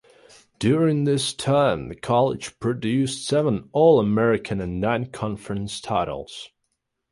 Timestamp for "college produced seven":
1.93-3.69